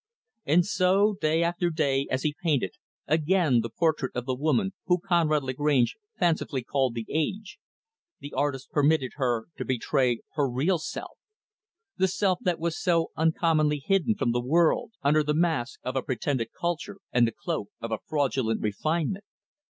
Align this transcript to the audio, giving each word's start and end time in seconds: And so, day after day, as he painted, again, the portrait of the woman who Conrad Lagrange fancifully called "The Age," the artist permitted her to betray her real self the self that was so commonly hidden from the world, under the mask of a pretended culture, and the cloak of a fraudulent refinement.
And 0.45 0.65
so, 0.65 1.17
day 1.21 1.43
after 1.43 1.69
day, 1.69 2.07
as 2.09 2.23
he 2.23 2.33
painted, 2.41 2.71
again, 3.07 3.61
the 3.61 3.69
portrait 3.69 4.15
of 4.15 4.25
the 4.25 4.33
woman 4.33 4.73
who 4.87 4.97
Conrad 4.97 5.43
Lagrange 5.43 5.95
fancifully 6.17 6.63
called 6.63 6.95
"The 6.95 7.05
Age," 7.07 7.59
the 8.19 8.33
artist 8.33 8.71
permitted 8.71 9.11
her 9.17 9.45
to 9.57 9.63
betray 9.63 10.21
her 10.33 10.49
real 10.49 10.79
self 10.79 11.19
the 11.97 12.07
self 12.07 12.39
that 12.41 12.57
was 12.59 12.81
so 12.81 13.11
commonly 13.39 13.77
hidden 13.85 14.15
from 14.15 14.31
the 14.31 14.41
world, 14.41 14.93
under 15.03 15.21
the 15.21 15.35
mask 15.35 15.79
of 15.83 15.95
a 15.95 16.01
pretended 16.01 16.49
culture, 16.59 16.97
and 17.11 17.27
the 17.27 17.31
cloak 17.39 17.69
of 17.79 17.91
a 17.91 17.99
fraudulent 18.09 18.59
refinement. 18.59 19.25